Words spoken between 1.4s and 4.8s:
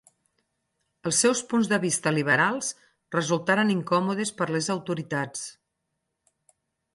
punts de vista liberals resultaren incòmodes per les